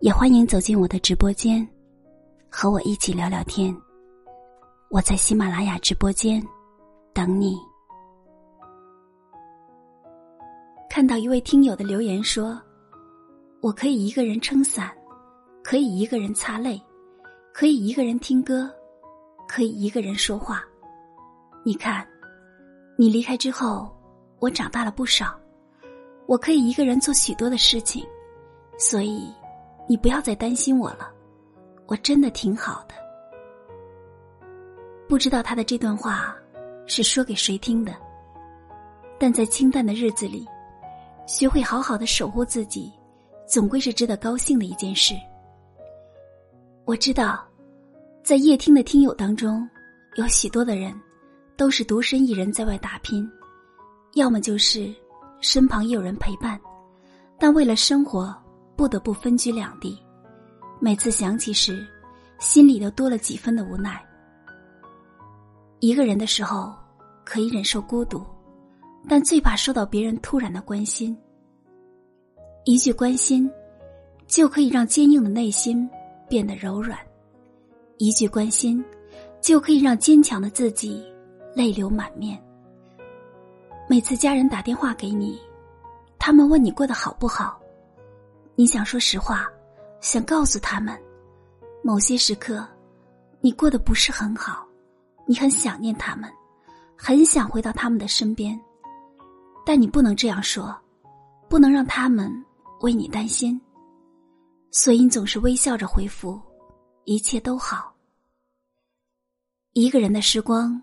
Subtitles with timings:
[0.00, 1.66] 也欢迎走进我的直播间，
[2.50, 3.74] 和我一起聊聊天。
[4.90, 6.40] 我在喜马拉雅直播间
[7.14, 7.58] 等你。
[10.90, 12.60] 看到一位听友的留言说
[13.62, 14.92] ：“我可以一个人撑伞，
[15.64, 16.80] 可以一个人擦泪，
[17.54, 18.70] 可以一个人听歌，
[19.48, 20.62] 可以一个人说话。
[21.64, 22.06] 你看，
[22.96, 23.90] 你离开之后，
[24.40, 25.34] 我长大了不少。
[26.26, 28.06] 我可以一个人做许多的事情，
[28.78, 29.32] 所以。”
[29.88, 31.10] 你不要再担心我了，
[31.86, 32.94] 我真的挺好的。
[35.08, 36.34] 不知道他的这段话
[36.86, 37.94] 是说给谁听的，
[39.18, 40.44] 但在清淡的日子里，
[41.26, 42.92] 学会好好的守护自己，
[43.46, 45.14] 总归是值得高兴的一件事。
[46.84, 47.46] 我知道，
[48.24, 49.68] 在夜听的听友当中，
[50.16, 50.92] 有许多的人
[51.56, 53.30] 都是独身一人在外打拼，
[54.14, 54.92] 要么就是
[55.40, 56.60] 身旁也有人陪伴，
[57.38, 58.36] 但为了生活。
[58.76, 59.98] 不得不分居两地，
[60.78, 61.86] 每次想起时，
[62.38, 64.04] 心里都多了几分的无奈。
[65.80, 66.74] 一个人的时候，
[67.24, 68.22] 可以忍受孤独，
[69.08, 71.16] 但最怕受到别人突然的关心。
[72.64, 73.50] 一句关心，
[74.26, 75.88] 就可以让坚硬的内心
[76.28, 76.98] 变得柔软；
[77.96, 78.84] 一句关心，
[79.40, 81.02] 就可以让坚强的自己
[81.54, 82.38] 泪流满面。
[83.88, 85.38] 每次家人打电话给你，
[86.18, 87.58] 他们问你过得好不好。
[88.58, 89.46] 你想说实话，
[90.00, 90.98] 想告诉他们，
[91.84, 92.66] 某些时刻，
[93.42, 94.66] 你过得不是很好，
[95.26, 96.32] 你很想念他们，
[96.96, 98.58] 很想回到他们的身边，
[99.66, 100.74] 但你不能这样说，
[101.50, 102.32] 不能让他们
[102.80, 103.60] 为你担心，
[104.70, 106.40] 所以你总是微笑着回复，
[107.04, 107.94] 一切都好。
[109.74, 110.80] 一个人的时光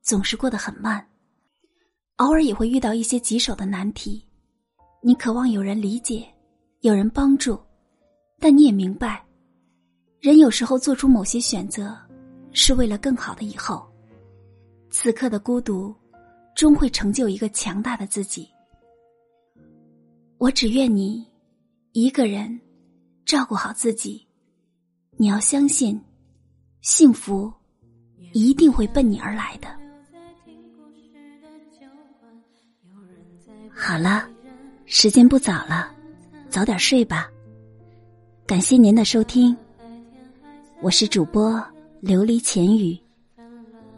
[0.00, 1.04] 总是过得很慢，
[2.18, 4.24] 偶尔也会遇到一些棘手的难题，
[5.02, 6.24] 你渴望有人理解。
[6.86, 7.60] 有人帮助，
[8.38, 9.26] 但你也明白，
[10.20, 11.98] 人有时候做出某些选择，
[12.52, 13.84] 是为了更好的以后。
[14.88, 15.92] 此刻的孤独，
[16.54, 18.48] 终会成就一个强大的自己。
[20.38, 21.26] 我只愿你
[21.90, 22.60] 一个人
[23.24, 24.24] 照顾好自己。
[25.16, 26.00] 你要相信，
[26.82, 27.52] 幸福
[28.32, 29.66] 一定会奔你而来的。
[33.74, 34.30] 好了，
[34.84, 35.95] 时间不早了。
[36.56, 37.30] 早点睡吧，
[38.46, 39.54] 感谢您的收听，
[40.80, 41.62] 我是主播
[42.02, 42.98] 琉璃浅语，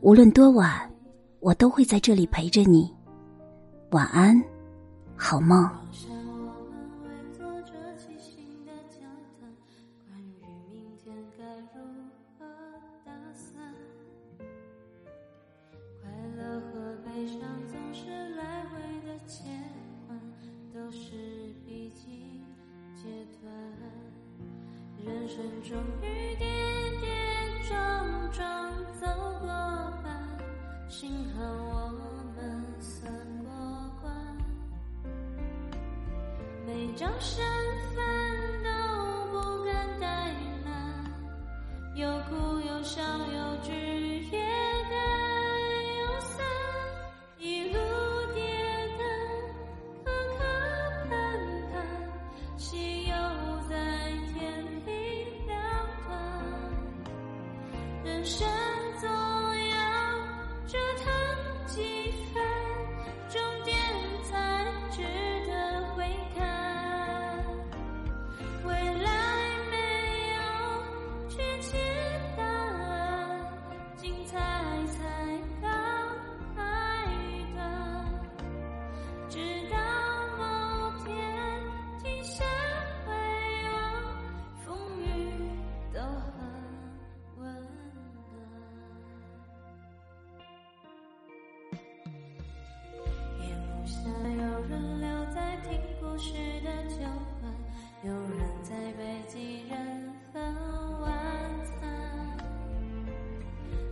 [0.00, 0.92] 无论多晚，
[1.38, 2.92] 我都会在这里陪着你，
[3.92, 4.34] 晚安，
[5.14, 5.70] 好梦。
[25.04, 26.46] 人生终于跌
[27.00, 27.08] 跌
[27.68, 29.06] 撞撞走
[29.40, 29.48] 过
[30.02, 30.06] 半，
[30.88, 31.90] 幸好我
[32.36, 32.38] 们
[32.78, 33.10] 算
[33.42, 33.48] 过
[34.02, 34.12] 关，
[36.66, 37.42] 每张身
[37.94, 37.98] 份
[38.62, 38.68] 都
[39.32, 40.02] 不敢怠
[40.64, 40.70] 慢，
[41.94, 43.70] 有哭有笑有聚
[58.22, 58.69] 人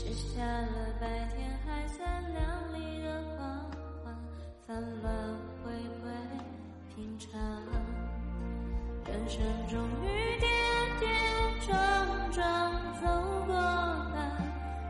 [0.00, 1.06] 吃下了白
[1.36, 2.40] 天还算亮
[2.72, 3.70] 丽的谎
[4.02, 4.10] 话，
[4.66, 5.12] 怎乱
[5.62, 5.70] 回
[6.00, 6.10] 归
[6.94, 7.38] 平常，
[9.04, 10.06] 人生终于
[10.40, 10.48] 跌
[11.00, 11.06] 跌
[11.66, 11.70] 撞
[12.32, 12.40] 撞
[13.02, 13.06] 走
[13.46, 14.16] 过了，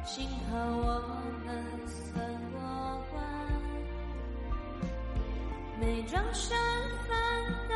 [0.04, 1.02] 幸好我
[1.44, 1.48] 们
[1.88, 2.60] 算过
[3.10, 3.20] 关。
[5.80, 6.56] 每张身
[7.08, 7.18] 份
[7.68, 7.74] 都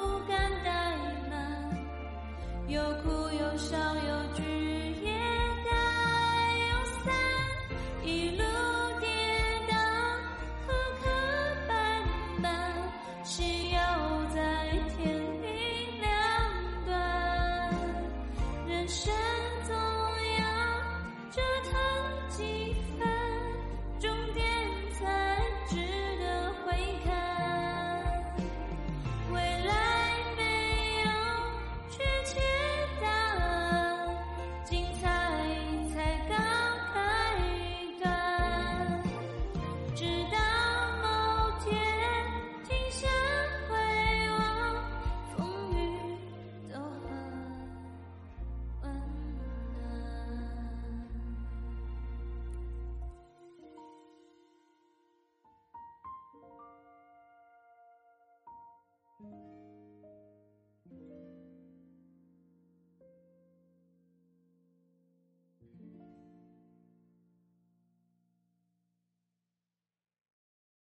[0.00, 0.66] 不敢怠
[1.30, 1.32] 慢，
[2.66, 3.15] 有苦。
[22.36, 23.15] 几分